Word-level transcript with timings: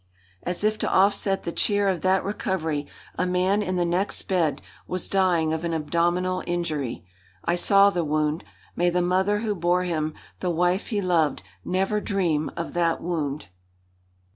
As 0.41 0.63
if 0.63 0.79
to 0.79 0.89
offset 0.91 1.43
the 1.43 1.51
cheer 1.51 1.87
of 1.87 2.01
that 2.01 2.23
recovery, 2.23 2.87
a 3.19 3.27
man 3.27 3.61
in 3.61 3.75
the 3.75 3.85
next 3.85 4.23
bed 4.23 4.59
was 4.87 5.07
dying 5.07 5.53
of 5.53 5.63
an 5.63 5.75
abdominal 5.75 6.43
injury. 6.47 7.05
I 7.45 7.53
saw 7.53 7.91
the 7.91 8.03
wound. 8.03 8.43
May 8.75 8.89
the 8.89 9.03
mother 9.03 9.41
who 9.41 9.53
bore 9.53 9.83
him, 9.83 10.15
the 10.39 10.49
wife 10.49 10.87
he 10.87 11.01
loved, 11.01 11.43
never 11.63 12.01
dream 12.01 12.49
of 12.57 12.73
that 12.73 12.99
wound! 12.99 13.49